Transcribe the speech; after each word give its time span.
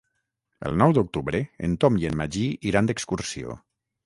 El 0.69 0.79
nou 0.81 0.95
d'octubre 0.97 1.41
en 1.69 1.75
Tom 1.85 2.01
i 2.05 2.09
en 2.11 2.19
Magí 2.23 2.47
iran 2.73 2.91
d'excursió. 2.93 3.57